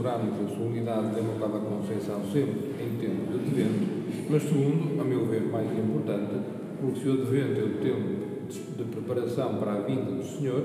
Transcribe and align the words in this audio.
porque 0.00 0.08
celebramos 0.08 0.40
a 0.40 0.56
solenidade 0.56 1.14
da 1.14 1.20
Imaculada 1.20 1.58
Conceição 1.60 2.20
sempre 2.32 2.70
em 2.80 2.96
tempo 2.96 3.32
de 3.32 3.38
Advento, 3.38 3.86
mas 4.30 4.42
segundo, 4.42 5.00
a 5.00 5.04
meu 5.04 5.26
ver, 5.26 5.42
mais 5.42 5.70
importante, 5.78 6.40
porque 6.80 7.00
se 7.00 7.08
o 7.08 7.12
Advento 7.12 7.60
é 7.60 7.64
o 7.64 7.74
tempo 7.78 8.30
de 8.76 8.84
preparação 8.84 9.56
para 9.56 9.72
a 9.74 9.80
vinda 9.80 10.10
do 10.10 10.24
Senhor, 10.24 10.64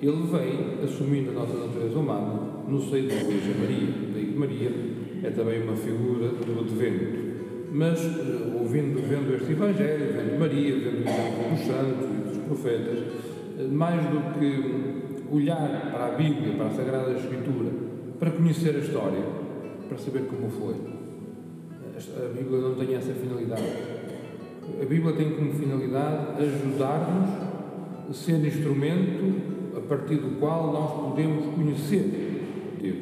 ele 0.00 0.22
vem 0.30 0.84
assumindo 0.84 1.30
a 1.30 1.34
nossa 1.34 1.54
natureza 1.54 1.98
humana 1.98 2.40
no 2.68 2.80
seio 2.80 3.08
da 3.08 3.14
Igreja 3.14 3.54
Maria. 3.58 3.94
Daí 4.14 4.26
que 4.26 4.38
Maria 4.38 4.70
é 5.24 5.30
também 5.30 5.62
uma 5.62 5.74
figura 5.74 6.28
do 6.28 6.60
Advento. 6.60 7.28
Mas, 7.72 8.00
eh, 8.00 8.54
ouvindo, 8.54 9.00
vendo 9.08 9.34
este 9.34 9.52
Evangelho, 9.52 10.12
vendo 10.12 10.38
Maria, 10.38 10.74
vendo 10.76 11.04
o 11.04 11.08
exemplo 11.08 11.50
dos 11.50 11.66
santos 11.66 12.08
e 12.08 12.28
dos 12.28 12.38
profetas, 12.44 12.98
eh, 13.58 13.68
mais 13.70 14.00
do 14.06 14.38
que 14.38 15.34
olhar 15.34 15.90
para 15.92 16.06
a 16.06 16.10
Bíblia, 16.16 16.54
para 16.54 16.66
a 16.66 16.70
Sagrada 16.70 17.12
Escritura, 17.12 17.87
para 18.18 18.30
conhecer 18.30 18.74
a 18.74 18.78
história, 18.78 19.24
para 19.88 19.98
saber 19.98 20.26
como 20.26 20.50
foi, 20.50 20.74
a 20.74 22.28
Bíblia 22.32 22.60
não 22.60 22.74
tem 22.74 22.94
essa 22.94 23.12
finalidade 23.12 23.98
a 24.80 24.84
Bíblia 24.84 25.14
tem 25.14 25.30
como 25.32 25.52
finalidade 25.54 26.42
ajudar-nos 26.42 27.30
a 28.10 28.12
ser 28.12 28.44
instrumento 28.46 29.76
a 29.76 29.80
partir 29.80 30.16
do 30.16 30.38
qual 30.38 30.72
nós 30.72 30.92
podemos 30.92 31.54
conhecer 31.54 32.76
Deus. 32.80 32.96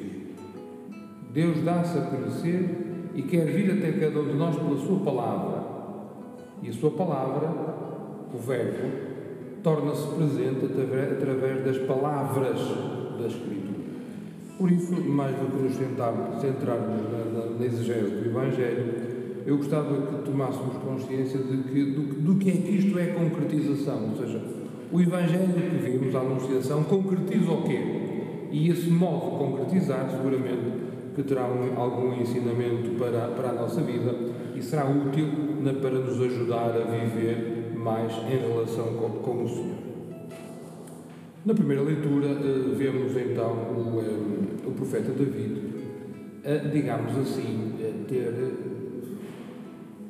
Deus 1.32 1.64
dá-se 1.64 1.98
a 1.98 2.02
conhecer 2.02 3.10
e 3.14 3.22
quer 3.22 3.46
vir 3.46 3.72
até 3.72 3.92
cada 3.92 4.20
um 4.20 4.28
de 4.28 4.34
nós 4.34 4.56
pela 4.56 4.78
Sua 4.78 5.00
palavra. 5.00 5.64
E 6.62 6.70
a 6.70 6.72
Sua 6.72 6.92
palavra, 6.92 7.48
o 8.32 8.38
Verbo, 8.38 8.88
torna-se 9.62 10.06
presente 10.14 10.66
através 10.66 11.64
das 11.64 11.78
palavras 11.86 12.58
da 13.18 13.26
Escritura. 13.26 13.75
Por 14.58 14.70
isso, 14.70 14.92
mais 14.92 15.36
do 15.36 15.50
que 15.50 15.62
nos 15.62 15.74
centrarmos 15.76 17.02
na, 17.12 17.40
na, 17.40 17.58
na 17.58 17.64
exegese 17.64 18.10
do 18.10 18.26
Evangelho, 18.26 19.16
eu 19.46 19.58
gostava 19.58 19.94
que 19.94 20.22
tomássemos 20.24 20.76
consciência 20.76 21.38
de 21.38 21.58
que, 21.58 21.84
do, 21.92 22.22
do 22.22 22.34
que 22.36 22.50
é 22.50 22.52
que 22.54 22.70
isto 22.70 22.98
é 22.98 23.06
concretização, 23.06 24.10
ou 24.10 24.16
seja, 24.16 24.42
o 24.90 25.00
Evangelho 25.00 25.52
que 25.52 25.90
vimos, 25.90 26.14
a 26.14 26.20
Anunciação, 26.20 26.84
concretiza 26.84 27.50
o 27.50 27.62
quê? 27.64 27.78
E 28.50 28.70
esse 28.70 28.88
modo 28.88 29.32
de 29.32 29.38
concretizar, 29.38 30.10
seguramente, 30.10 30.86
que 31.14 31.22
terá 31.22 31.46
um, 31.46 31.78
algum 31.78 32.14
ensinamento 32.14 32.98
para, 32.98 33.28
para 33.28 33.50
a 33.50 33.52
nossa 33.52 33.82
vida 33.82 34.14
e 34.54 34.62
será 34.62 34.88
útil 34.88 35.26
na, 35.60 35.74
para 35.74 35.98
nos 35.98 36.20
ajudar 36.20 36.70
a 36.70 36.84
viver 36.84 37.72
mais 37.76 38.12
em 38.12 38.38
relação 38.38 38.94
com, 38.94 39.10
com 39.20 39.44
o 39.44 39.48
Senhor. 39.48 39.86
Na 41.44 41.54
primeira 41.54 41.82
leitura, 41.82 42.26
eh, 42.26 42.74
vemos 42.76 43.16
então 43.16 43.52
o, 43.52 44.00
eh, 44.00 44.35
o 44.66 44.72
profeta 44.72 45.12
David, 45.12 45.62
eh, 46.44 46.58
digamos 46.72 47.16
assim, 47.18 47.72
ter 48.08 48.32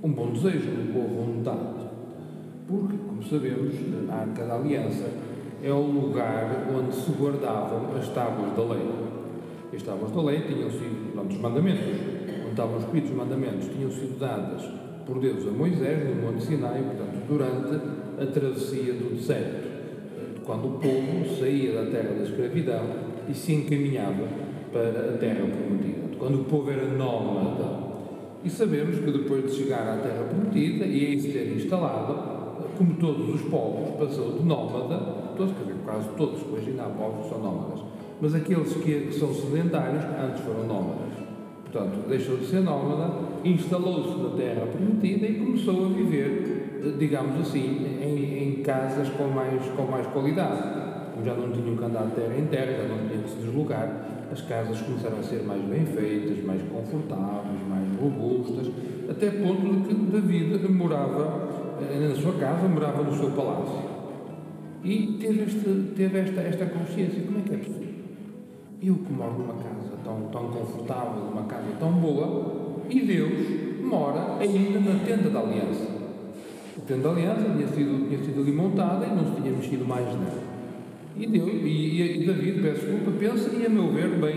um 0.03 0.12
bom 0.12 0.33
desejo, 0.33 0.71
uma 0.71 0.93
boa 0.93 1.27
vontade. 1.27 1.87
Porque, 2.69 2.97
como 2.97 3.22
sabemos, 3.22 3.75
a 4.11 4.15
Arca 4.15 4.44
da 4.44 4.56
Aliança 4.56 5.09
é 5.62 5.72
o 5.72 5.81
lugar 5.81 6.69
onde 6.75 6.94
se 6.94 7.11
guardavam 7.12 7.97
as 7.97 8.09
tábuas 8.09 8.56
da 8.56 8.62
lei. 8.75 8.87
As 9.75 9.83
tábuas 9.83 10.12
da 10.12 10.22
lei 10.22 10.43
tinham 10.43 10.71
sido, 10.71 11.15
não, 11.15 11.27
dos 11.27 11.38
mandamentos, 11.38 11.84
onde 12.41 12.50
estavam 12.50 12.78
escritos 12.78 13.11
os 13.11 13.17
mandamentos, 13.17 13.69
tinham 13.69 13.91
sido 13.91 14.19
dadas 14.19 14.62
por 15.06 15.21
Deus 15.21 15.47
a 15.47 15.50
Moisés 15.50 16.09
no 16.09 16.23
Monte 16.23 16.44
Sinai, 16.44 16.83
portanto, 16.83 17.27
durante 17.28 17.75
a 18.21 18.27
travessia 18.27 18.93
do 18.94 19.15
deserto, 19.15 19.67
quando 20.44 20.67
o 20.67 20.78
povo 20.78 21.38
saía 21.38 21.73
da 21.73 21.91
terra 21.91 22.15
da 22.15 22.25
escravidão 22.25 22.84
e 23.28 23.34
se 23.34 23.53
encaminhava 23.53 24.45
para 24.76 25.14
a 25.14 25.19
terra 25.19 25.47
prometida. 25.47 26.16
Quando 26.19 26.42
o 26.42 26.44
povo 26.44 26.70
era 26.70 26.87
nómada, 26.87 27.87
e 28.44 28.50
sabemos 28.50 28.98
que 28.98 29.10
depois 29.10 29.44
de 29.44 29.50
chegar 29.50 29.88
à 29.88 29.97
Terra 29.97 30.25
Prometida 30.25 30.84
e 30.84 31.06
aí 31.06 31.20
se 31.20 31.32
ter 31.32 31.56
instalado, 31.56 32.37
como 32.76 32.94
todos 32.94 33.34
os 33.34 33.41
povos, 33.48 33.97
passou 33.98 34.32
de 34.32 34.44
nómada, 34.44 34.98
todos, 35.37 35.54
quer 35.56 35.64
dizer, 35.64 35.76
quase 35.84 36.09
todos, 36.16 36.41
ainda 36.66 36.84
há 36.84 36.88
povos 36.91 37.25
que 37.25 37.31
são 37.31 37.42
nómadas, 37.42 37.81
mas 38.20 38.34
aqueles 38.34 38.72
que, 38.75 39.00
que 39.06 39.12
são 39.14 39.32
sedentários 39.32 40.04
antes 40.04 40.42
foram 40.44 40.66
nómadas. 40.66 41.26
Portanto, 41.64 42.08
deixou 42.08 42.37
de 42.37 42.47
ser 42.47 42.60
nómada, 42.60 43.14
instalou-se 43.44 44.16
na 44.22 44.31
Terra 44.37 44.66
Prometida 44.66 45.26
e 45.26 45.34
começou 45.34 45.87
a 45.87 45.88
viver, 45.88 46.94
digamos 46.98 47.41
assim, 47.41 47.98
em, 48.00 48.58
em 48.58 48.62
casas 48.62 49.08
com 49.08 49.25
mais, 49.25 49.64
com 49.76 49.82
mais 49.82 50.06
qualidade 50.06 50.87
já 51.25 51.34
não 51.34 51.50
tinham 51.50 51.76
que 51.76 51.84
andar 51.84 52.06
de 52.06 52.14
terra 52.14 52.38
em 52.38 52.47
terra, 52.47 52.72
já 52.72 52.88
não 52.88 53.08
tinham 53.08 53.22
que 53.22 53.31
se 53.31 53.37
deslocar, 53.37 54.16
as 54.31 54.41
casas 54.42 54.81
começaram 54.81 55.19
a 55.19 55.22
ser 55.22 55.42
mais 55.44 55.62
bem 55.62 55.87
feitas, 55.87 56.44
mais 56.44 56.62
confortáveis, 56.62 57.60
mais 57.69 57.88
robustas, 58.00 58.70
até 59.09 59.31
ponto 59.31 59.62
de 59.62 59.88
que 59.88 59.94
David 59.94 60.69
morava 60.69 61.48
eh, 61.81 62.09
na 62.09 62.14
sua 62.14 62.32
casa, 62.34 62.69
morava 62.69 63.03
no 63.03 63.16
seu 63.16 63.31
palácio. 63.31 63.97
E 64.82 65.19
teve, 65.20 65.42
este, 65.42 65.92
teve 65.97 66.19
esta, 66.19 66.41
esta 66.41 66.66
consciência: 66.66 67.22
como 67.22 67.38
é 67.38 67.42
que 67.42 67.54
é 67.54 67.59
possível? 67.59 67.87
Eu 68.82 68.94
que 68.97 69.12
moro 69.12 69.32
numa 69.32 69.54
casa 69.54 69.97
tão, 70.04 70.22
tão 70.31 70.48
confortável, 70.48 71.25
numa 71.25 71.44
casa 71.44 71.66
tão 71.78 71.93
boa, 71.93 72.82
e 72.88 73.00
Deus 73.00 73.82
mora 73.82 74.37
ainda 74.38 74.81
na 74.81 74.98
tenda 75.04 75.31
da 75.31 75.41
aliança. 75.41 75.88
A 76.76 76.81
tenda 76.87 77.03
da 77.03 77.10
aliança 77.10 77.43
tinha 77.43 77.69
sido, 77.69 78.08
tinha 78.08 78.22
sido 78.22 78.41
ali 78.41 78.53
montada 78.53 79.06
e 79.06 79.08
não 79.08 79.34
se 79.34 79.41
tinha 79.41 79.53
mexido 79.53 79.84
mais 79.84 80.06
nada. 80.06 80.45
E, 81.19 81.27
Deus, 81.27 81.49
e, 81.49 82.22
e 82.22 82.27
David, 82.27 82.60
peço 82.60 82.87
desculpa, 82.87 83.10
pensa 83.19 83.50
e, 83.56 83.65
a 83.65 83.69
meu 83.69 83.91
ver, 83.91 84.10
bem. 84.10 84.34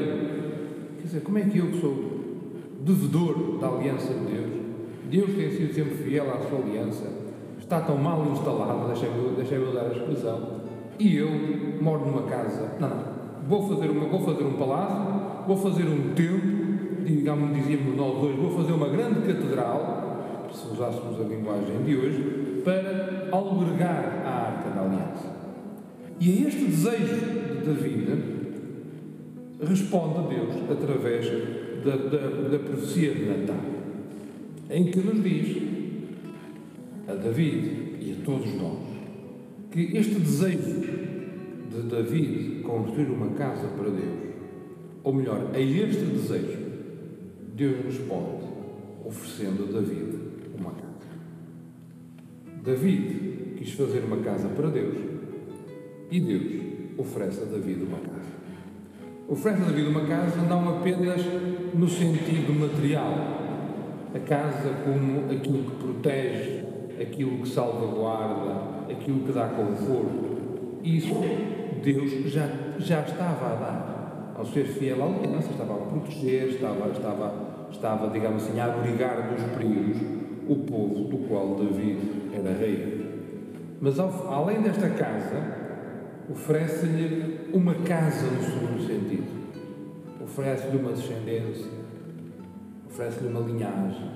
Quer 0.97 1.03
dizer, 1.03 1.21
como 1.21 1.37
é 1.37 1.41
que 1.41 1.57
eu 1.57 1.67
que 1.67 1.81
sou 1.81 2.19
devedor 2.81 3.59
da 3.59 3.67
aliança 3.67 4.13
de 4.13 4.25
Deus, 4.25 4.49
Deus 5.09 5.35
tem 5.35 5.51
sido 5.51 5.73
sempre 5.73 5.95
fiel 5.95 6.29
à 6.31 6.39
sua 6.47 6.59
aliança, 6.59 7.05
está 7.59 7.81
tão 7.81 7.97
mal 7.97 8.25
instalado, 8.31 8.87
deixem-me 8.87 9.35
deixem 9.35 9.59
usar 9.59 9.81
a 9.81 9.91
expressão, 9.91 10.61
e 10.97 11.17
eu 11.17 11.29
moro 11.81 12.05
numa 12.05 12.23
casa. 12.23 12.75
Não, 12.79 12.89
não. 12.89 13.19
Vou 13.47 13.67
fazer, 13.67 13.89
uma, 13.89 14.05
vou 14.07 14.21
fazer 14.21 14.43
um 14.43 14.53
palácio, 14.53 15.21
vou 15.47 15.57
fazer 15.57 15.83
um 15.83 16.13
templo, 16.13 17.03
digamos, 17.03 17.55
dizíamos 17.55 17.97
nós 17.97 18.21
dois, 18.21 18.35
vou 18.35 18.51
fazer 18.51 18.73
uma 18.73 18.87
grande 18.87 19.21
catedral, 19.21 20.47
se 20.53 20.67
usássemos 20.73 21.19
a 21.19 21.23
linguagem 21.23 21.83
de 21.83 21.95
hoje, 21.95 22.61
para 22.63 23.27
albergar 23.31 24.23
a 24.25 24.29
arca 24.29 24.69
da 24.69 24.81
aliança. 24.81 25.38
E 26.19 26.29
a 26.29 26.47
este 26.47 26.65
desejo 26.65 27.15
de 27.59 27.65
David 27.65 28.07
responde 29.61 30.35
Deus 30.35 30.69
através 30.69 31.25
da, 31.85 31.95
da, 31.95 32.49
da 32.49 32.59
profecia 32.59 33.13
de 33.13 33.25
Natal, 33.25 33.63
em 34.69 34.91
que 34.91 34.99
nos 34.99 35.23
diz 35.23 35.57
a 37.07 37.13
David 37.13 37.95
e 38.01 38.17
a 38.19 38.25
todos 38.25 38.53
nós 38.53 38.79
que 39.71 39.95
este 39.97 40.15
desejo 40.15 40.81
de 41.71 41.81
David 41.89 42.63
construir 42.63 43.09
uma 43.11 43.29
casa 43.29 43.67
para 43.67 43.89
Deus, 43.89 44.29
ou 45.03 45.13
melhor, 45.13 45.51
a 45.53 45.59
este 45.59 46.03
desejo, 46.05 46.57
Deus 47.55 47.77
responde 47.85 48.45
oferecendo 49.05 49.63
a 49.63 49.79
David 49.79 50.17
uma 50.57 50.71
casa. 50.71 51.07
David 52.63 53.55
quis 53.57 53.71
fazer 53.73 54.03
uma 54.03 54.17
casa 54.17 54.49
para 54.49 54.69
Deus 54.69 55.18
e 56.11 56.19
Deus 56.19 56.69
oferece 56.97 57.41
a 57.41 57.45
David 57.45 57.83
uma 57.83 57.97
casa. 57.97 58.29
Oferece 59.27 59.61
a 59.61 59.65
David 59.65 59.87
uma 59.89 60.05
casa 60.05 60.41
não 60.41 60.77
apenas 60.77 61.21
no 61.73 61.87
sentido 61.87 62.53
material, 62.59 63.13
a 64.13 64.19
casa 64.19 64.69
como 64.83 65.31
aquilo 65.31 65.63
que 65.69 65.75
protege, 65.77 66.65
aquilo 66.99 67.37
que 67.39 67.49
salvaguarda, 67.49 68.91
aquilo 68.91 69.19
que 69.19 69.31
dá 69.31 69.47
conforto. 69.47 70.79
Isso 70.83 71.13
Deus 71.83 72.31
já, 72.31 72.49
já 72.77 73.01
estava 73.01 73.45
a 73.45 73.55
dar. 73.55 74.33
Ao 74.35 74.45
ser 74.45 74.65
fiel 74.65 75.03
à 75.03 75.05
aliança, 75.05 75.51
estava 75.51 75.73
a 75.73 75.77
proteger, 75.77 76.47
estava, 76.47 76.89
estava, 76.89 77.67
estava, 77.71 78.09
digamos 78.09 78.43
assim, 78.43 78.59
a 78.59 78.65
abrigar 78.65 79.29
dos 79.33 79.43
perigos 79.55 79.97
o 80.47 80.55
povo 80.55 81.03
do 81.05 81.17
qual 81.27 81.55
David 81.55 81.99
era 82.33 82.57
rei. 82.57 83.05
Mas 83.81 83.99
ao, 83.99 84.09
além 84.33 84.61
desta 84.61 84.89
casa, 84.89 85.68
oferece-lhe 86.31 87.49
uma 87.53 87.73
casa 87.75 88.27
no 88.27 88.43
segundo 88.43 88.85
sentido, 88.85 89.27
oferece-lhe 90.23 90.77
uma 90.77 90.91
descendência, 90.91 91.71
oferece-lhe 92.89 93.29
uma 93.29 93.39
linhagem. 93.41 94.11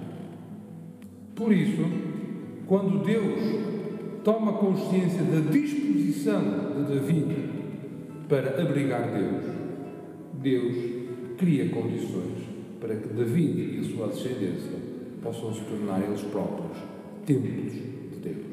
Por 1.36 1.51
isso, 1.51 1.81
quando 2.68 3.04
Deus 3.04 4.24
toma 4.24 4.54
consciência 4.54 5.24
da 5.24 5.51
disposição 5.51 6.42
de 6.75 6.94
David 6.94 7.36
para 8.30 8.62
abrigar 8.62 9.12
Deus, 9.12 9.44
Deus 10.42 10.75
cria 11.38 11.69
condições 11.69 12.44
para 12.80 12.95
que 12.95 13.07
David 13.07 13.77
e 13.77 13.80
a 13.80 13.95
sua 13.95 14.07
descendência 14.07 14.71
possam 15.21 15.54
se 15.54 15.62
tornar 15.62 16.01
eles 16.04 16.21
próprios 16.21 16.77
templos 17.25 17.71
de 17.71 18.19
Deus. 18.21 18.45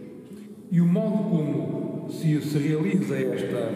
E 0.71 0.81
o 0.81 0.87
modo 0.87 1.31
como 1.31 1.80
se, 2.11 2.41
se 2.41 2.59
realiza 2.59 3.17
esta, 3.17 3.73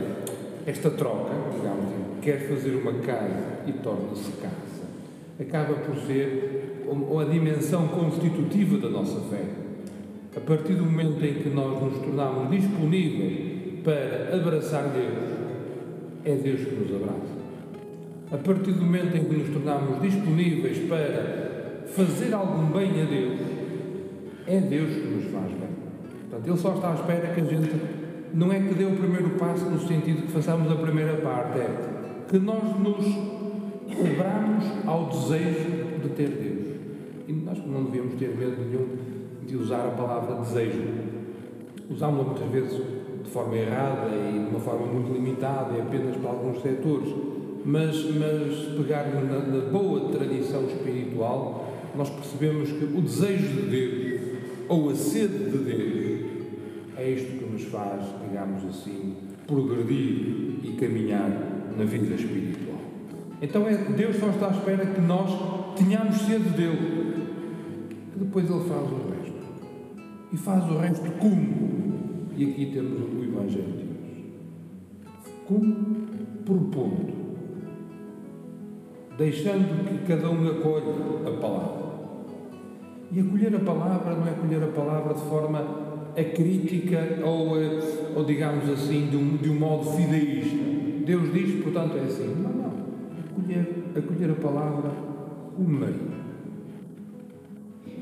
esta 0.66 0.90
troca, 0.90 1.32
digamos, 1.54 1.90
quer 2.20 2.48
fazer 2.48 2.74
uma 2.76 2.92
casa 2.94 3.60
e 3.66 3.72
torna-se 3.72 4.30
casa, 4.32 4.84
acaba 5.38 5.74
por 5.74 5.96
ser 6.06 6.82
a 7.20 7.24
dimensão 7.24 7.88
constitutiva 7.88 8.78
da 8.78 8.88
nossa 8.88 9.20
fé. 9.28 9.44
A 10.36 10.40
partir 10.40 10.74
do 10.74 10.84
momento 10.84 11.24
em 11.24 11.34
que 11.34 11.48
nós 11.48 11.80
nos 11.80 11.98
tornamos 11.98 12.50
disponíveis 12.50 13.82
para 13.84 14.36
abraçar 14.36 14.88
Deus, 14.88 15.34
é 16.24 16.34
Deus 16.34 16.60
que 16.60 16.74
nos 16.74 17.02
abraça. 17.02 17.34
A 18.32 18.38
partir 18.38 18.72
do 18.72 18.82
momento 18.82 19.16
em 19.16 19.24
que 19.24 19.36
nos 19.36 19.50
tornamos 19.50 20.02
disponíveis 20.02 20.78
para 20.88 21.84
fazer 21.86 22.34
algum 22.34 22.66
bem 22.72 22.90
a 23.02 23.04
Deus, 23.04 23.40
é 24.46 24.60
Deus 24.60 24.90
que 24.90 25.06
nos 25.06 25.24
faz 25.32 25.52
bem. 25.52 25.68
Portanto, 26.28 26.48
Ele 26.48 26.58
só 26.58 26.74
está 26.74 26.90
à 26.90 26.94
espera 26.94 27.34
que 27.34 27.40
a 27.40 27.44
gente 27.44 28.03
não 28.34 28.52
é 28.52 28.58
que 28.58 28.74
dê 28.74 28.84
o 28.84 28.96
primeiro 28.96 29.30
passo 29.38 29.64
no 29.66 29.78
sentido 29.80 30.22
que 30.22 30.32
façamos 30.32 30.70
a 30.70 30.74
primeira 30.74 31.16
parte, 31.18 31.58
é 31.60 31.68
que 32.28 32.38
nós 32.38 32.64
nos 32.80 33.04
cobramos 33.86 34.64
ao 34.84 35.06
desejo 35.06 36.00
de 36.02 36.08
ter 36.10 36.28
Deus. 36.28 36.74
E 37.28 37.32
nós 37.32 37.58
não 37.64 37.84
devemos 37.84 38.14
ter 38.14 38.36
medo 38.36 38.56
nenhum 38.58 38.88
de 39.46 39.56
usar 39.56 39.86
a 39.86 39.90
palavra 39.90 40.34
desejo. 40.36 40.82
Usámos-la 41.88 42.24
muitas 42.24 42.48
vezes 42.48 42.82
de 43.22 43.30
forma 43.30 43.56
errada 43.56 44.08
e 44.08 44.32
de 44.32 44.50
uma 44.50 44.60
forma 44.60 44.86
muito 44.86 45.12
limitada 45.12 45.76
e 45.76 45.80
apenas 45.80 46.16
para 46.16 46.30
alguns 46.30 46.60
setores. 46.60 47.14
Mas, 47.64 47.96
mas 48.16 48.76
pegarmos 48.76 49.30
na, 49.30 49.38
na 49.38 49.70
boa 49.70 50.10
tradição 50.10 50.64
espiritual, 50.64 51.72
nós 51.96 52.10
percebemos 52.10 52.70
que 52.70 52.84
o 52.84 53.00
desejo 53.00 53.46
de 53.46 53.70
Deus 53.70 54.20
ou 54.68 54.90
a 54.90 54.94
sede 54.94 55.50
de 55.50 55.58
Deus 55.58 56.03
é 57.04 57.10
isto 57.10 57.38
que 57.38 57.44
nos 57.44 57.64
faz, 57.64 58.02
digamos 58.26 58.64
assim, 58.64 59.14
progredir 59.46 60.60
e 60.64 60.76
caminhar 60.80 61.28
na 61.76 61.84
vida 61.84 62.14
espiritual. 62.14 62.78
Então 63.42 63.68
é, 63.68 63.76
Deus 63.76 64.16
só 64.16 64.30
está 64.30 64.48
à 64.48 64.50
espera 64.52 64.86
que 64.86 65.00
nós 65.02 65.76
tenhamos 65.76 66.16
sede 66.16 66.48
dele, 66.50 67.26
que 68.12 68.18
depois 68.20 68.48
Ele 68.48 68.64
faz 68.64 68.90
o 68.90 69.10
resto. 69.10 69.34
E 70.32 70.36
faz 70.36 70.64
o 70.64 70.78
resto 70.78 71.10
como? 71.18 72.28
E 72.36 72.50
aqui 72.50 72.70
temos 72.72 73.02
o 73.02 73.22
Evangelho 73.22 73.64
de 73.64 73.84
Deus. 73.84 74.24
Como? 75.46 75.74
Propondo. 76.46 77.12
Deixando 79.18 79.84
que 79.88 80.06
cada 80.06 80.30
um 80.30 80.48
acolha 80.48 81.28
a 81.28 81.40
palavra. 81.40 81.84
E 83.12 83.20
acolher 83.20 83.54
a 83.54 83.60
palavra 83.60 84.16
não 84.16 84.26
é 84.26 84.30
acolher 84.30 84.62
a 84.62 84.68
palavra 84.68 85.14
de 85.14 85.20
forma 85.20 85.83
acrítica 86.16 87.20
ou, 87.24 87.56
ou 88.16 88.24
digamos 88.24 88.68
assim, 88.70 89.08
de 89.08 89.16
um, 89.16 89.36
de 89.36 89.50
um 89.50 89.58
modo 89.58 89.90
fideísta. 89.90 90.56
Deus 91.04 91.32
diz, 91.32 91.62
portanto, 91.62 91.96
é 91.96 92.00
assim. 92.00 92.34
Não, 92.42 92.50
não. 92.50 92.74
Acolher, 93.30 93.66
acolher 93.96 94.30
a 94.30 94.34
palavra 94.34 94.90
como 95.54 95.68
Maria. 95.68 96.14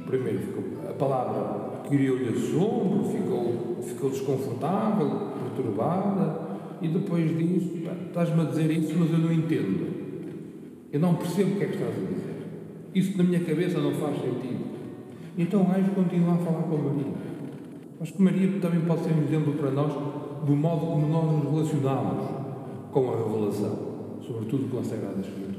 Primeiro, 0.06 0.40
a 0.88 0.92
palavra 0.92 1.88
criou-lhe 1.88 2.28
assombro, 2.28 3.04
ficou, 3.10 3.78
ficou 3.82 4.10
desconfortável, 4.10 5.32
perturbada, 5.42 6.52
e 6.80 6.88
depois 6.88 7.36
diz: 7.36 7.62
Estás-me 8.08 8.40
a 8.42 8.44
dizer 8.44 8.70
isso, 8.70 8.94
mas 8.98 9.10
eu 9.10 9.18
não 9.18 9.32
entendo. 9.32 10.02
Eu 10.92 11.00
não 11.00 11.14
percebo 11.14 11.52
o 11.52 11.56
que 11.56 11.64
é 11.64 11.66
que 11.68 11.74
estás 11.74 11.96
a 11.96 12.00
dizer. 12.00 12.32
Isso 12.94 13.16
na 13.16 13.24
minha 13.24 13.40
cabeça 13.40 13.80
não 13.80 13.92
faz 13.92 14.20
sentido. 14.20 14.62
Então 15.38 15.62
o 15.62 15.70
anjo 15.70 15.90
continua 15.92 16.34
a 16.34 16.38
falar 16.38 16.62
com 16.64 16.76
Maria. 16.76 17.21
Acho 18.02 18.14
que 18.14 18.22
Maria 18.22 18.48
também 18.60 18.80
pode 18.80 19.04
ser 19.04 19.12
um 19.12 19.22
exemplo 19.22 19.52
para 19.52 19.70
nós 19.70 19.92
do 20.44 20.56
modo 20.56 20.86
como 20.86 21.06
nós 21.06 21.44
nos 21.44 21.52
relacionamos 21.52 22.24
com 22.90 23.12
a 23.12 23.16
revelação, 23.16 24.18
sobretudo 24.26 24.68
com 24.68 24.80
a 24.80 24.82
Sagrada 24.82 25.20
Escritura. 25.20 25.54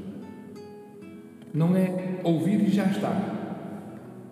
Não 1.53 1.73
é 1.73 2.19
ouvir 2.21 2.59
e 2.67 2.69
já 2.69 2.83
está. 2.87 3.63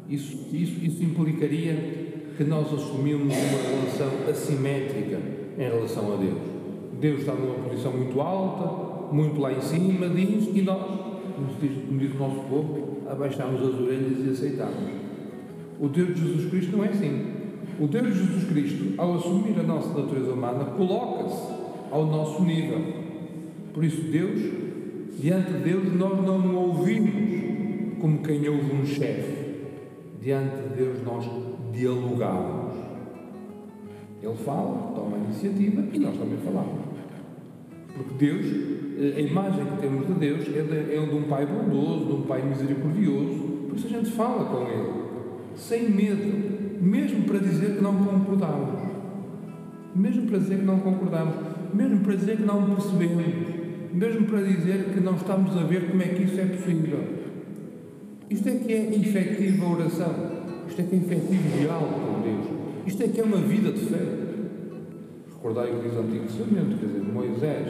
Isso, 0.09 0.37
isso, 0.51 0.83
isso 0.83 1.01
implicaria 1.01 2.33
que 2.35 2.43
nós 2.43 2.73
assumimos 2.73 3.33
uma 3.33 3.79
relação 3.79 4.29
assimétrica 4.29 5.17
em 5.57 5.61
relação 5.61 6.13
a 6.13 6.17
Deus. 6.17 6.41
Deus 6.99 7.21
está 7.21 7.33
numa 7.33 7.69
posição 7.69 7.93
muito 7.93 8.19
alta, 8.19 9.15
muito 9.15 9.39
lá 9.39 9.53
em 9.53 9.61
cima, 9.61 10.09
diz, 10.09 10.49
e 10.53 10.61
nós, 10.61 10.83
como 11.33 11.47
diz, 11.61 11.85
como 11.85 11.97
diz 11.97 12.13
o 12.13 12.17
nosso 12.17 12.41
povo, 12.49 12.97
abaixamos 13.09 13.61
as 13.61 13.79
orelhas 13.79 14.25
e 14.25 14.29
aceitamos. 14.31 14.99
O 15.79 15.87
Deus 15.87 16.13
de 16.13 16.27
Jesus 16.27 16.49
Cristo 16.49 16.75
não 16.75 16.83
é 16.83 16.89
assim. 16.89 17.40
O 17.79 17.87
Deus 17.87 18.07
de 18.07 18.25
Jesus 18.25 18.43
Cristo, 18.49 18.93
ao 18.97 19.15
assumir 19.15 19.59
a 19.59 19.63
nossa 19.63 19.99
natureza 19.99 20.31
humana, 20.33 20.65
coloca-se 20.65 21.53
ao 21.91 22.05
nosso 22.05 22.43
nível. 22.43 22.79
Por 23.73 23.83
isso, 23.83 24.01
Deus, 24.03 24.39
diante 25.19 25.51
de 25.53 25.59
Deus, 25.59 25.93
nós 25.95 26.23
não 26.23 26.39
o 26.39 26.55
ouvimos 26.69 27.11
como 27.99 28.19
quem 28.19 28.47
ouve 28.49 28.75
um 28.75 28.85
chefe 28.85 29.41
diante 30.21 30.55
de 30.55 30.75
Deus 30.75 31.03
nós 31.03 31.27
dialogamos. 31.71 32.75
Ele 34.21 34.35
fala, 34.35 34.93
toma 34.95 35.17
a 35.17 35.19
iniciativa 35.19 35.83
e 35.91 35.99
nós 35.99 36.15
também 36.17 36.37
falamos. 36.37 36.81
Porque 37.95 38.13
Deus, 38.25 38.45
a 39.15 39.19
imagem 39.19 39.65
que 39.65 39.81
temos 39.81 40.07
de 40.07 40.13
Deus 40.13 40.41
é 40.47 40.61
de, 40.61 40.95
é 40.95 41.05
de 41.05 41.15
um 41.15 41.23
Pai 41.23 41.45
bondoso, 41.45 42.05
de 42.05 42.13
um 42.13 42.21
Pai 42.21 42.43
misericordioso. 42.43 43.67
Por 43.67 43.75
isso 43.75 43.87
a 43.87 43.89
gente 43.89 44.11
fala 44.11 44.45
com 44.45 44.67
Ele, 44.67 44.93
sem 45.55 45.89
medo, 45.89 46.60
mesmo 46.81 47.23
para 47.25 47.39
dizer 47.39 47.75
que 47.75 47.83
não 47.83 47.95
concordamos. 48.03 48.81
Mesmo 49.95 50.27
para 50.27 50.39
dizer 50.39 50.57
que 50.57 50.65
não 50.65 50.79
concordamos, 50.79 51.35
mesmo 51.73 51.99
para 51.99 52.15
dizer 52.15 52.37
que 52.37 52.43
não 52.43 52.75
percebemos, 52.75 53.25
mesmo 53.93 54.25
para 54.25 54.41
dizer 54.41 54.85
que 54.93 54.99
não 54.99 55.15
estamos 55.15 55.55
a 55.57 55.63
ver 55.63 55.89
como 55.89 56.01
é 56.01 56.07
que 56.07 56.23
isso 56.23 56.39
é 56.39 56.45
possível. 56.45 56.99
Isto 58.29 58.49
é 58.49 58.55
que 58.55 58.73
é 58.73 58.95
efetiva 58.95 59.65
oração. 59.65 60.41
Isto 60.67 60.81
é 60.81 60.83
que 60.85 60.95
é 60.95 60.97
efetivo 60.99 61.59
diálogo 61.59 61.93
com 61.93 62.21
Deus. 62.21 62.45
Isto 62.87 63.03
é 63.03 63.07
que 63.09 63.19
é 63.19 63.23
uma 63.23 63.37
vida 63.37 63.71
de 63.71 63.79
fé. 63.85 63.99
Recordai 65.33 65.71
o 65.71 65.79
que 65.81 65.89
diz 65.89 65.97
o 65.97 66.01
Antigo 66.01 66.25
Testamento, 66.25 66.79
quer 66.79 66.85
dizer, 66.85 67.01
Moisés 67.01 67.67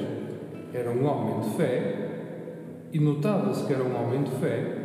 era 0.74 0.92
um 0.92 1.06
homem 1.06 1.50
de 1.50 1.56
fé 1.58 2.10
e 2.94 3.00
notava-se 3.00 3.66
que 3.66 3.74
era 3.74 3.84
um 3.84 3.96
homem 3.96 4.24
de 4.24 4.32
fé 4.32 4.78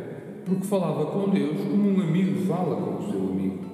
porque 0.45 0.65
falava 0.65 1.05
com 1.07 1.29
Deus 1.29 1.57
como 1.57 1.89
um 1.89 2.01
amigo 2.01 2.45
fala 2.45 2.75
com 2.77 3.03
o 3.03 3.11
seu 3.11 3.19
amigo. 3.19 3.66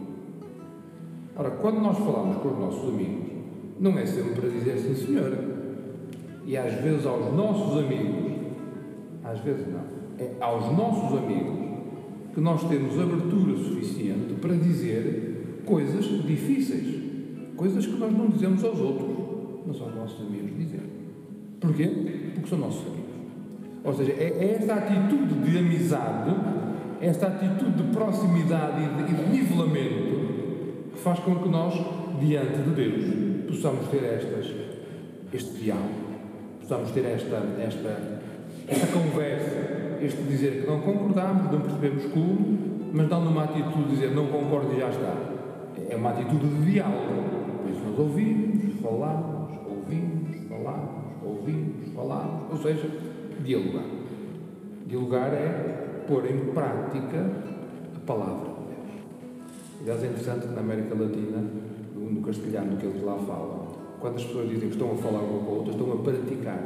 Ora, 1.35 1.49
quando 1.51 1.79
nós 1.81 1.97
falamos 1.97 2.37
com 2.37 2.49
os 2.49 2.59
nossos 2.59 2.89
amigos, 2.89 3.31
não 3.79 3.97
é 3.97 4.05
sempre 4.05 4.39
para 4.39 4.49
dizer 4.49 4.77
sim, 4.77 4.93
senhor. 4.93 5.35
E 6.45 6.55
às 6.55 6.73
vezes 6.75 7.05
aos 7.05 7.33
nossos 7.33 7.77
amigos, 7.79 8.33
às 9.23 9.39
vezes 9.39 9.65
não, 9.67 9.81
é 10.19 10.31
aos 10.39 10.71
nossos 10.77 11.17
amigos 11.17 11.63
que 12.33 12.41
nós 12.41 12.63
temos 12.67 12.99
abertura 12.99 13.57
suficiente 13.57 14.33
para 14.41 14.55
dizer 14.55 15.61
coisas 15.65 16.05
difíceis, 16.23 17.01
coisas 17.55 17.85
que 17.85 17.97
nós 17.97 18.11
não 18.11 18.27
dizemos 18.27 18.63
aos 18.63 18.79
outros, 18.79 19.09
mas 19.65 19.81
aos 19.81 19.95
nossos 19.95 20.27
amigos 20.27 20.55
dizer. 20.57 20.83
Porquê? 21.59 21.87
Porque 22.35 22.49
são 22.49 22.59
nossos 22.59 22.81
amigos. 22.81 23.03
Ou 23.83 23.93
seja, 23.93 24.11
é, 24.13 24.23
é 24.23 24.57
esta 24.59 24.75
atitude 24.75 25.33
de 25.35 25.57
amizade, 25.57 26.35
esta 27.01 27.27
atitude 27.27 27.83
de 27.83 27.95
proximidade 27.95 28.81
e 28.81 29.03
de, 29.03 29.29
nivelamento 29.31 30.22
faz 31.03 31.19
com 31.19 31.35
que 31.35 31.49
nós, 31.49 31.73
diante 32.19 32.57
de 32.57 32.69
Deus, 32.71 33.47
possamos 33.47 33.87
ter 33.89 34.03
estas, 34.03 34.51
este 35.33 35.63
diálogo, 35.63 35.89
possamos 36.61 36.91
ter 36.91 37.05
esta, 37.05 37.35
esta, 37.59 38.21
esta 38.67 38.87
conversa 38.87 39.83
este 40.05 40.21
dizer 40.23 40.61
que 40.61 40.67
não 40.67 40.81
concordamos, 40.81 41.51
não 41.51 41.61
percebemos 41.61 42.05
como, 42.07 42.59
mas 42.93 43.09
não 43.09 43.23
numa 43.23 43.43
atitude 43.45 43.83
de 43.83 43.89
dizer 43.91 44.11
não 44.11 44.27
concordo 44.27 44.73
e 44.73 44.79
já 44.79 44.89
está. 44.89 45.15
É 45.89 45.95
uma 45.95 46.11
atitude 46.11 46.45
de 46.45 46.71
diálogo. 46.71 47.61
Por 47.61 47.71
isso 47.71 47.81
nós 47.89 47.99
ouvimos, 47.99 48.81
falamos, 48.81 49.49
ouvimos, 49.67 50.47
falamos, 50.49 50.89
ouvimos, 51.23 51.93
falamos, 51.95 52.51
ou 52.51 52.57
seja, 52.57 52.89
dialogar. 53.43 53.85
Dialogar 54.87 55.33
é 55.33 56.03
pôr 56.07 56.25
em 56.29 56.53
prática 56.53 57.31
a 57.95 57.99
palavra. 58.05 58.52
Aliás, 59.83 60.01
é 60.01 60.07
interessante 60.07 60.47
que 60.47 60.55
na 60.55 60.61
América 60.61 60.95
Latina, 60.95 61.43
no 61.93 62.21
castelhano 62.21 62.77
que 62.77 62.85
eles 62.85 63.03
lá 63.03 63.17
falam, 63.17 63.67
quando 63.99 64.15
as 64.15 64.23
pessoas 64.23 64.47
dizem 64.47 64.69
que 64.69 64.75
estão 64.75 64.93
a 64.93 64.95
falar 64.95 65.19
uma 65.19 65.43
com 65.43 65.51
a 65.51 65.55
outra, 65.55 65.73
estão 65.73 65.91
a 65.91 65.97
praticar. 65.97 66.63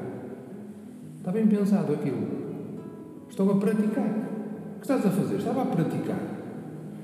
Está 1.17 1.31
bem 1.31 1.47
pensado 1.47 1.93
aquilo. 1.93 2.27
Estão 3.27 3.49
a 3.49 3.55
praticar. 3.55 4.05
O 4.05 4.79
que 4.79 4.81
estás 4.81 5.03
a 5.03 5.09
fazer? 5.09 5.37
Estava 5.37 5.63
a 5.63 5.65
praticar. 5.65 6.19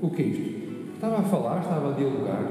O 0.02 0.10
que 0.12 0.22
é 0.22 0.26
isto? 0.26 0.94
Estava 0.94 1.18
a 1.18 1.24
falar, 1.24 1.62
estava 1.62 1.92
a 1.92 1.96
dialogar. 1.96 2.44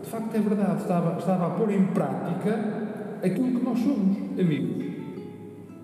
De 0.00 0.08
facto, 0.08 0.36
é 0.36 0.40
verdade. 0.40 0.82
Estava, 0.82 1.18
estava 1.18 1.46
a 1.48 1.50
pôr 1.50 1.72
em 1.72 1.86
prática 1.86 3.18
aquilo 3.20 3.58
que 3.58 3.64
nós 3.64 3.80
somos, 3.80 4.16
amigos. 4.38 4.86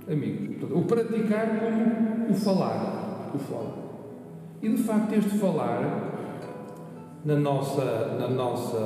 Amigos. 0.09 0.57
Portanto, 0.57 0.79
o 0.79 0.85
praticar 0.85 1.59
como 1.59 2.31
o 2.31 2.35
falar. 2.35 3.33
o 3.35 3.39
falar. 3.39 3.75
E 4.63 4.69
de 4.69 4.83
facto, 4.85 5.13
este 5.15 5.37
falar, 5.39 6.14
na 7.25 7.37
nossa, 7.37 8.17
na 8.19 8.29
nossa 8.29 8.77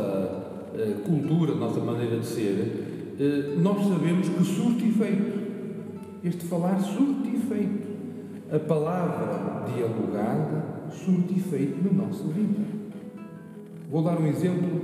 uh, 0.72 1.02
cultura, 1.02 1.54
na 1.54 1.66
nossa 1.66 1.80
maneira 1.80 2.18
de 2.18 2.26
ser, 2.26 3.16
uh, 3.18 3.60
nós 3.60 3.86
sabemos 3.86 4.28
que 4.28 4.44
surte 4.44 4.88
efeito. 4.88 5.38
Este 6.22 6.44
falar 6.44 6.80
surte 6.80 7.28
efeito. 7.34 7.88
A 8.52 8.58
palavra 8.58 9.64
dialogada 9.72 10.64
surte 10.90 11.34
efeito 11.34 11.82
na 11.82 12.04
nossa 12.04 12.24
vida. 12.28 12.60
Vou 13.90 14.02
dar 14.02 14.20
um 14.20 14.26
exemplo 14.26 14.80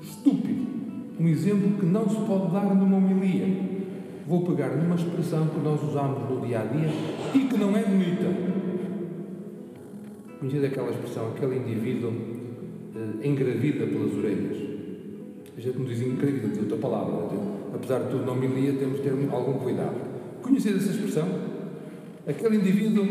estúpido, 0.00 0.66
um 1.18 1.26
exemplo 1.28 1.78
que 1.78 1.86
não 1.86 2.08
se 2.08 2.16
pode 2.20 2.52
dar 2.52 2.74
numa 2.74 2.96
homilia. 2.96 3.68
Vou 4.26 4.42
pegar 4.42 4.76
numa 4.76 4.94
expressão 4.94 5.46
que 5.48 5.58
nós 5.60 5.82
usamos 5.82 6.28
no 6.30 6.46
dia 6.46 6.60
a 6.60 6.64
dia 6.64 6.88
e 7.34 7.38
que 7.46 7.56
não 7.56 7.76
é 7.76 7.82
bonita 7.82 8.67
Conhecida 10.38 10.68
aquela 10.68 10.90
expressão, 10.90 11.32
aquele 11.34 11.56
indivíduo 11.56 12.10
uh, 12.10 13.26
engravida 13.26 13.86
pelas 13.86 14.14
orelhas. 14.14 14.56
A 15.56 15.60
gente 15.60 15.76
não 15.76 15.84
diz 15.84 16.00
engravida, 16.00 16.46
diz 16.46 16.58
outra 16.58 16.76
palavra. 16.76 17.34
Né? 17.34 17.56
Apesar 17.74 17.98
de 18.04 18.10
tudo, 18.10 18.24
não 18.24 18.36
me 18.36 18.46
lia, 18.46 18.72
temos 18.74 18.98
de 18.98 19.02
ter 19.02 19.12
algum 19.32 19.54
cuidado. 19.54 19.96
Conhecida 20.40 20.76
essa 20.76 20.90
expressão? 20.90 21.28
Aquele 22.24 22.56
indivíduo, 22.58 23.04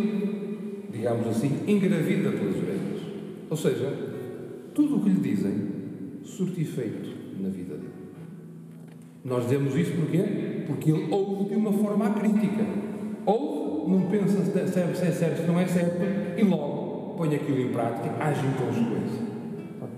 digamos 0.89 1.27
assim, 1.27 1.51
engravida 1.67 2.31
pelas 2.31 2.55
orelhas. 2.55 3.01
Ou 3.49 3.57
seja, 3.57 3.93
tudo 4.73 4.95
o 4.95 5.03
que 5.03 5.09
lhe 5.09 5.19
dizem 5.19 5.53
surte 6.23 6.61
efeito 6.61 7.09
na 7.41 7.49
vida 7.49 7.75
dele. 7.75 7.89
Nós 9.25 9.43
dizemos 9.43 9.75
isso 9.75 9.91
porquê? 9.91 10.63
Porque 10.65 10.91
ele 10.91 11.07
ouve 11.11 11.49
de 11.49 11.55
uma 11.55 11.73
forma 11.73 12.09
crítica. 12.11 12.65
Ouve, 13.25 13.91
não 13.91 14.09
pensa 14.09 14.45
se 14.45 14.57
é 14.57 14.65
certo, 15.11 15.41
se 15.41 15.47
não 15.47 15.59
é 15.59 15.67
certo, 15.67 16.39
e 16.39 16.43
logo 16.43 16.86
põe 17.17 17.35
aquilo 17.35 17.59
em 17.59 17.69
prática, 17.69 18.13
age 18.19 18.45
em 18.45 18.51
consequência. 18.51 19.27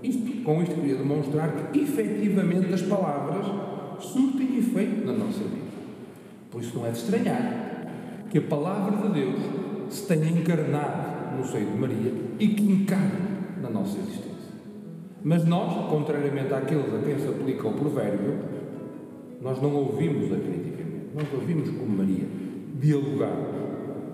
Isto, 0.02 0.42
com 0.42 0.62
isto 0.62 0.74
queria 0.74 0.96
demonstrar 0.96 1.52
que 1.52 1.80
efetivamente 1.80 2.72
as 2.72 2.82
palavras 2.82 3.46
surtem 4.00 4.58
efeito 4.58 5.04
na 5.04 5.12
nossa 5.12 5.40
vida. 5.40 5.70
Por 6.50 6.62
isso 6.62 6.76
não 6.76 6.86
é 6.86 6.90
de 6.90 6.98
estranhar 6.98 7.70
que 8.30 8.38
a 8.38 8.42
palavra 8.42 9.08
de 9.08 9.20
Deus 9.20 9.40
se 9.90 10.06
tenha 10.06 10.28
encarnado 10.28 11.36
no 11.36 11.46
seio 11.46 11.66
de 11.66 11.78
Maria 11.78 12.12
e 12.38 12.48
que 12.48 12.62
encarne 12.62 13.30
na 13.60 13.68
nossa 13.68 13.98
existência. 13.98 14.30
Mas 15.22 15.44
nós, 15.44 15.90
contrariamente 15.90 16.54
àqueles 16.54 16.94
a 16.94 16.98
quem 17.04 17.18
se 17.18 17.28
aplica 17.28 17.68
o 17.68 17.74
provérbio, 17.74 18.38
nós 19.40 19.60
não 19.60 19.74
ouvimos 19.74 20.32
acriticamente, 20.32 21.10
nós 21.14 21.26
ouvimos 21.34 21.68
como 21.70 21.98
Maria, 21.98 22.26
dialogar, 22.80 23.36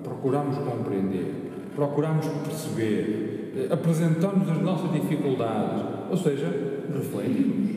procuramos 0.02 0.56
compreender, 0.58 1.32
procuramos 1.76 2.26
perceber, 2.26 3.52
eh, 3.54 3.72
apresentamos 3.72 4.48
as 4.48 4.60
nossas 4.62 4.90
dificuldades, 4.92 5.84
ou 6.10 6.16
seja, 6.16 6.46
refletimos. 6.92 7.76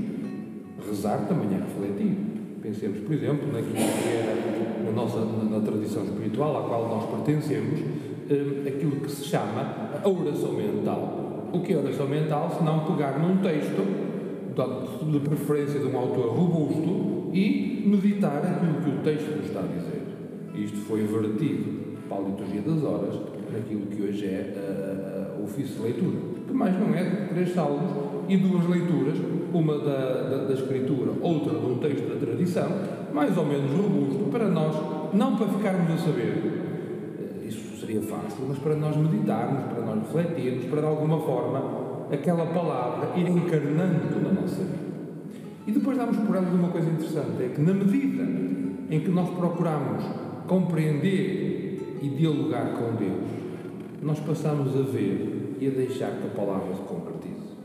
Rezar 0.88 1.28
também 1.28 1.50
é 1.56 1.60
refletir. 1.60 2.18
Pensemos, 2.62 3.00
por 3.02 3.14
exemplo, 3.14 3.52
naquilo 3.52 3.76
que 3.76 4.10
era 4.10 4.86
na 4.86 4.92
nossa 4.92 5.20
na, 5.20 5.58
na 5.58 5.60
tradição 5.60 6.04
espiritual 6.04 6.58
à 6.58 6.68
qual 6.68 6.88
nós 6.88 7.10
pertencemos, 7.10 7.82
eh, 8.30 8.70
aquilo 8.70 9.02
que 9.02 9.12
se 9.12 9.26
chama 9.26 9.92
a 10.02 10.08
oração 10.08 10.54
mental. 10.54 11.50
O 11.52 11.60
que 11.60 11.74
é 11.74 11.78
oração 11.78 12.08
mental 12.08 12.56
se 12.58 12.64
não 12.64 12.86
pegar 12.86 13.20
num 13.20 13.38
texto, 13.38 14.10
de 15.12 15.20
preferência 15.20 15.80
de 15.80 15.86
um 15.86 15.98
autor 15.98 16.36
robusto, 16.36 17.30
e 17.34 17.84
meditar 17.86 18.38
aquilo 18.38 18.82
que 18.82 18.90
o 18.90 19.04
texto 19.04 19.36
nos 19.36 19.46
está 19.46 19.60
a 19.60 19.64
dizer. 19.64 20.04
Isto 20.56 20.78
foi 20.78 21.04
vertido 21.04 21.98
para 22.10 22.18
a 22.18 22.22
liturgia 22.22 22.62
das 22.62 22.84
horas 22.84 23.29
naquilo 23.52 23.86
que 23.88 24.02
hoje 24.02 24.26
é 24.26 25.36
o 25.40 25.44
ofício 25.44 25.76
de 25.76 25.82
leitura, 25.82 26.18
que 26.48 26.54
mais 26.54 26.78
não 26.80 26.94
é 26.94 27.28
três 27.34 27.54
salmos 27.54 27.92
e 28.28 28.38
duas 28.38 28.68
leituras, 28.68 29.18
uma 29.54 29.80
da, 29.80 30.24
da, 30.30 30.38
da, 30.46 30.54
escritura, 30.54 31.12
outra 31.22 31.58
de 31.58 31.66
um 31.66 31.78
texto 31.80 32.08
da 32.08 32.20
tradição, 32.20 32.70
mais 33.14 33.36
ou 33.38 33.46
menos 33.46 33.72
robusto, 33.72 34.30
para 34.32 34.48
nós, 34.48 34.76
não 35.14 35.36
para 35.36 35.48
ficarmos 35.48 35.92
a 35.92 35.98
saber, 35.98 37.44
isso 37.48 37.78
seria 37.78 38.02
fácil, 38.02 38.46
mas 38.48 38.60
para 38.60 38.76
nós 38.76 38.96
meditarmos, 38.96 39.74
para 39.74 39.84
nós 39.84 40.00
refletirmos, 40.02 40.66
para 40.66 40.82
de 40.82 40.88
alguma 40.88 41.20
forma 41.20 41.80
aquela 42.12 42.46
palavra 42.48 43.20
ir 43.20 43.28
encarnando 43.28 44.20
na 44.22 44.42
nossa 44.42 44.64
vida. 44.64 44.90
E 45.66 45.72
depois 45.72 45.98
damos 45.98 46.18
por 46.18 46.36
ela 46.36 46.48
uma 46.48 46.70
coisa 46.70 46.90
interessante, 46.90 47.44
é 47.44 47.50
que 47.50 47.62
na 47.62 47.74
medida 47.74 48.24
em 48.90 49.00
que 49.00 49.10
nós 49.10 49.30
procuramos 49.30 50.04
compreender 50.48 51.98
e 52.02 52.10
dialogar 52.10 52.74
com 52.74 52.96
Deus, 52.96 53.39
nós 54.02 54.20
passamos 54.20 54.76
a 54.76 54.82
ver 54.84 55.58
e 55.60 55.68
a 55.68 55.72
deixar 55.72 56.12
que 56.12 56.28
a 56.28 56.30
palavra 56.30 56.74
se 56.74 56.82
concretize. 56.82 57.58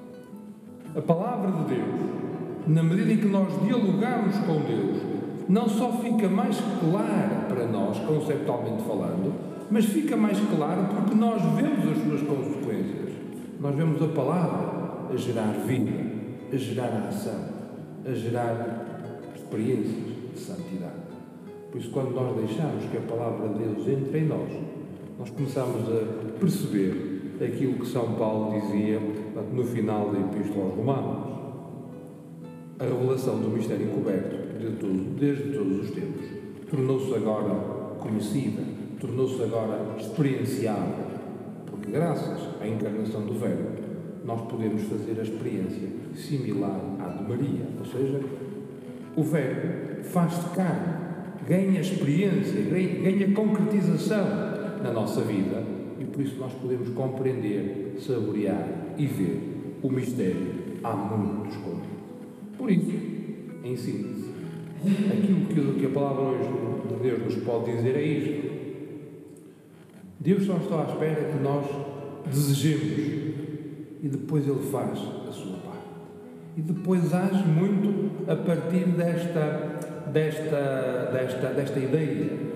A 0.96 1.00
palavra 1.00 1.50
de 1.50 1.74
Deus, 1.74 2.00
na 2.66 2.82
medida 2.82 3.12
em 3.12 3.16
que 3.18 3.26
nós 3.26 3.48
dialogamos 3.62 4.36
com 4.38 4.60
Deus, 4.60 5.02
não 5.48 5.68
só 5.68 5.92
fica 5.92 6.28
mais 6.28 6.58
clara 6.80 7.46
para 7.48 7.66
nós, 7.66 7.98
conceptualmente 8.00 8.82
falando, 8.84 9.32
mas 9.70 9.84
fica 9.86 10.16
mais 10.16 10.38
clara 10.40 10.82
porque 10.84 11.14
nós 11.14 11.42
vemos 11.42 11.88
as 11.90 12.02
suas 12.04 12.22
consequências. 12.22 13.12
Nós 13.60 13.74
vemos 13.74 14.02
a 14.02 14.08
palavra 14.08 15.12
a 15.12 15.16
gerar 15.16 15.52
vida, 15.66 15.92
a 16.52 16.56
gerar 16.56 17.06
ação, 17.08 17.44
a 18.06 18.12
gerar 18.12 19.32
experiências 19.34 20.14
de 20.34 20.40
santidade. 20.40 21.04
Por 21.70 21.80
isso, 21.80 21.90
quando 21.90 22.14
nós 22.14 22.36
deixamos 22.36 22.84
que 22.90 22.96
a 22.96 23.00
palavra 23.00 23.48
de 23.48 23.64
Deus 23.64 23.88
entre 23.88 24.18
em 24.18 24.26
nós, 24.26 24.50
nós 25.18 25.30
começamos 25.30 25.88
a 25.88 26.38
perceber 26.38 27.36
aquilo 27.40 27.74
que 27.74 27.86
São 27.86 28.14
Paulo 28.14 28.60
dizia 28.60 28.98
no 29.52 29.64
final 29.64 30.10
da 30.10 30.18
Epístola 30.18 30.66
aos 30.66 30.74
Romanos. 30.74 31.34
A 32.78 32.84
revelação 32.84 33.38
do 33.38 33.48
mistério 33.48 33.86
encoberto 33.86 34.58
de 34.58 34.76
tudo, 34.76 35.16
desde 35.18 35.52
todos 35.52 35.84
os 35.84 35.90
tempos. 35.90 36.26
Tornou-se 36.68 37.14
agora 37.14 37.54
conhecida, 38.00 38.62
tornou-se 39.00 39.40
agora 39.42 39.94
experienciável, 39.98 41.04
porque 41.66 41.90
graças 41.90 42.40
à 42.60 42.66
encarnação 42.66 43.22
do 43.22 43.34
Verbo 43.34 43.84
nós 44.24 44.40
podemos 44.42 44.82
fazer 44.82 45.20
a 45.20 45.22
experiência 45.22 45.88
similar 46.14 46.80
à 46.98 47.08
de 47.08 47.28
Maria, 47.28 47.66
ou 47.78 47.84
seja, 47.84 48.20
o 49.16 49.22
Verbo 49.22 50.02
faz-se 50.02 50.48
carne, 50.56 50.94
ganha 51.46 51.80
experiência, 51.80 52.60
ganha 52.62 53.32
concretização 53.32 54.53
na 54.84 54.92
nossa 54.92 55.22
vida 55.22 55.64
e 55.98 56.04
por 56.04 56.20
isso 56.20 56.36
nós 56.38 56.52
podemos 56.52 56.90
compreender, 56.90 57.96
saborear 57.98 58.68
e 58.98 59.06
ver 59.06 59.78
o 59.82 59.90
mistério 59.90 60.52
há 60.84 60.94
muito 60.94 61.48
escondido. 61.48 61.94
Por 62.58 62.70
isso, 62.70 62.92
em 63.64 63.76
síntese, 63.76 64.28
aquilo 65.10 65.74
que 65.74 65.86
a 65.86 65.88
palavra 65.88 66.24
hoje 66.24 66.50
de 66.88 67.02
Deus 67.02 67.24
nos 67.24 67.44
pode 67.44 67.74
dizer 67.74 67.96
é 67.96 68.02
isto. 68.02 68.54
Deus 70.20 70.44
só 70.44 70.58
está 70.58 70.82
à 70.82 70.84
espera 70.84 71.32
que 71.32 71.42
nós 71.42 71.64
desejemos 72.30 72.92
e 74.02 74.08
depois 74.08 74.46
Ele 74.46 74.70
faz 74.70 74.98
a 75.28 75.32
sua 75.32 75.56
parte. 75.58 75.88
E 76.58 76.60
depois 76.60 77.12
age 77.14 77.42
muito 77.48 78.30
a 78.30 78.36
partir 78.36 78.86
desta, 78.88 79.80
desta, 80.12 81.10
desta, 81.10 81.48
desta 81.54 81.78
ideia 81.78 82.53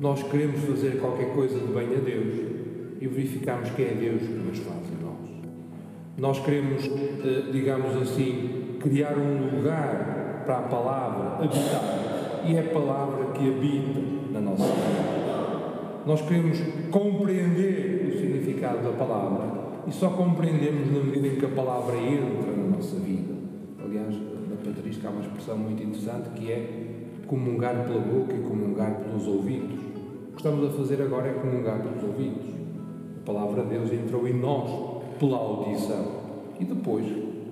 nós 0.00 0.22
queremos 0.22 0.60
fazer 0.60 0.98
qualquer 1.00 1.32
coisa 1.34 1.58
de 1.58 1.72
bem 1.72 1.86
a 1.86 2.00
Deus 2.00 2.34
e 3.00 3.06
verificamos 3.06 3.70
que 3.70 3.82
é 3.82 3.94
Deus 3.98 4.20
que 4.20 4.32
nos 4.32 4.58
faz 4.58 4.76
a 4.76 5.04
nós. 5.04 5.30
Nós 6.18 6.38
queremos, 6.44 6.84
eh, 6.84 7.50
digamos 7.50 7.96
assim, 8.02 8.76
criar 8.80 9.16
um 9.16 9.56
lugar 9.56 10.42
para 10.44 10.58
a 10.58 10.62
palavra 10.62 11.44
habitar 11.44 12.42
e 12.46 12.56
é 12.56 12.60
a 12.60 12.74
palavra 12.74 13.32
que 13.32 13.48
habita 13.48 14.00
na 14.32 14.40
nossa 14.40 14.64
vida. 14.64 15.16
Nós 16.06 16.22
queremos 16.22 16.58
compreender 16.90 18.06
o 18.08 18.18
significado 18.18 18.82
da 18.82 18.92
palavra 18.92 19.66
e 19.86 19.92
só 19.92 20.10
compreendemos 20.10 20.92
na 20.92 21.04
medida 21.04 21.26
em 21.26 21.36
que 21.36 21.44
a 21.44 21.48
palavra 21.48 21.96
entra 21.96 22.52
na 22.52 22.76
nossa 22.76 22.96
vida. 22.96 23.34
Aliás, 23.84 24.14
na 24.14 24.56
patrística 24.64 25.08
há 25.08 25.10
uma 25.10 25.22
expressão 25.22 25.58
muito 25.58 25.82
interessante 25.82 26.30
que 26.30 26.52
é 26.52 26.86
comungar 27.26 27.84
pela 27.84 28.00
boca 28.00 28.34
e 28.34 28.40
comungar 28.40 29.00
pelos 29.00 29.26
ouvidos. 29.26 29.85
Que 30.36 30.42
estamos 30.42 30.68
a 30.68 30.76
fazer 30.76 31.00
agora 31.00 31.28
é 31.28 31.32
comungar 31.32 31.80
pelos 31.80 32.04
ouvidos. 32.04 32.44
A 33.22 33.24
palavra 33.24 33.62
de 33.62 33.70
Deus 33.70 33.90
entrou 33.90 34.28
em 34.28 34.34
nós 34.34 34.70
pela 35.18 35.38
audição. 35.38 36.04
E 36.60 36.64
depois, 36.66 37.06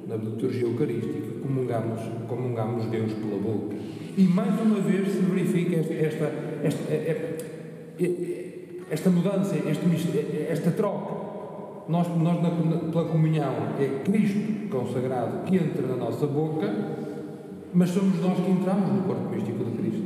na 0.07 0.17
liturgia 0.17 0.67
eucarística, 0.67 1.41
comungamos, 1.43 2.00
comungamos 2.29 2.85
Deus 2.87 3.11
pela 3.14 3.41
boca. 3.41 3.75
E 4.19 4.25
mais 4.25 4.61
uma 4.61 4.81
vez 4.81 5.09
se 5.09 5.19
verifica 5.21 5.76
esta, 5.76 5.95
esta, 5.95 6.25
esta, 6.62 6.93
é, 6.93 7.47
é, 7.99 8.05
é, 8.05 8.55
esta 8.91 9.09
mudança, 9.09 9.57
este, 9.57 10.47
esta 10.50 10.71
troca. 10.73 11.25
Nós, 11.88 12.07
nós 12.19 12.43
na, 12.43 12.50
pela 12.91 13.05
comunhão, 13.07 13.55
é 13.81 14.03
Cristo 14.05 14.69
consagrado 14.69 15.45
que 15.47 15.57
entra 15.57 15.87
na 15.87 15.97
nossa 15.97 16.26
boca, 16.26 16.71
mas 17.73 17.88
somos 17.88 18.21
nós 18.21 18.38
que 18.45 18.50
entramos 18.50 18.93
no 18.93 19.03
corpo 19.05 19.35
místico 19.35 19.64
de 19.64 19.71
Cristo. 19.71 20.05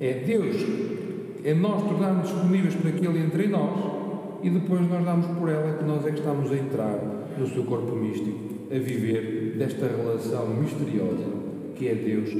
É 0.00 0.24
Deus 0.24 0.97
É 1.44 1.54
nós 1.54 1.82
tornarmos 1.82 2.28
disponíveis 2.28 2.74
para 2.74 2.92
que 2.92 3.06
Ele 3.06 3.18
entre 3.20 3.44
em 3.44 3.48
nós 3.48 3.98
e 4.42 4.50
depois 4.50 4.88
nós 4.88 5.04
damos 5.04 5.26
por 5.38 5.48
ela 5.48 5.76
que 5.78 5.84
nós 5.84 6.06
é 6.06 6.10
que 6.10 6.18
estamos 6.18 6.50
a 6.50 6.56
entrar 6.56 6.98
no 7.38 7.46
seu 7.46 7.64
corpo 7.64 7.94
místico, 7.94 8.38
a 8.70 8.78
viver 8.78 9.54
desta 9.56 9.86
relação 9.86 10.48
misteriosa 10.48 11.38
que 11.78 11.88
é 11.88 11.94
Deus, 11.94 12.30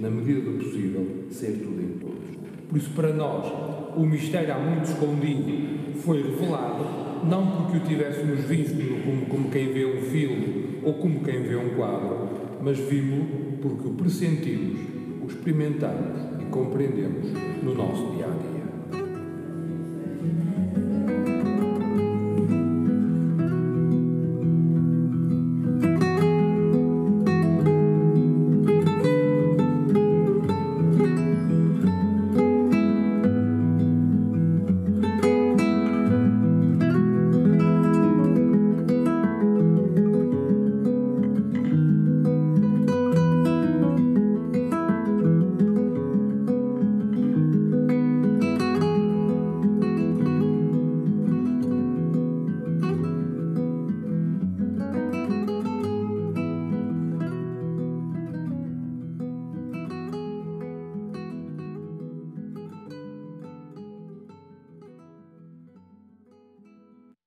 na 0.00 0.10
medida 0.10 0.40
do 0.40 0.58
possível, 0.58 1.06
ser 1.30 1.52
tudo 1.62 1.80
em 1.80 1.98
todos. 1.98 2.18
Por 2.68 2.76
isso, 2.76 2.90
para 2.90 3.12
nós, 3.12 3.46
o 3.96 4.04
mistério 4.04 4.52
há 4.52 4.58
muito 4.58 4.86
escondido 4.86 5.94
foi 6.00 6.22
revelado, 6.22 6.84
não 7.24 7.46
porque 7.46 7.78
o 7.78 7.80
tivéssemos 7.80 8.40
visto 8.40 8.76
como, 9.04 9.26
como 9.26 9.50
quem 9.50 9.72
vê 9.72 9.86
um 9.86 10.02
filme 10.02 10.80
ou 10.82 10.94
como 10.94 11.20
quem 11.20 11.42
vê 11.42 11.56
um 11.56 11.70
quadro, 11.70 12.28
mas 12.62 12.78
vimos 12.78 13.26
porque 13.62 13.88
o 13.88 13.92
pressentimos, 13.92 14.80
o 15.22 15.26
experimentamos 15.26 16.37
compreendemos 16.50 17.32
no 17.62 17.74
nosso 17.74 18.14
dia 18.14 18.26
a 18.26 18.30
dia. 18.30 18.57